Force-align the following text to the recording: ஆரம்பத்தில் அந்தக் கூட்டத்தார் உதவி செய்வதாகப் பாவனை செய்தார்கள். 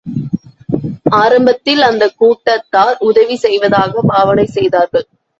ஆரம்பத்தில் 1.15 1.81
அந்தக் 1.81 2.17
கூட்டத்தார் 2.17 2.97
உதவி 2.99 3.35
செய்வதாகப் 3.35 4.07
பாவனை 4.07 4.45
செய்தார்கள். 4.47 5.05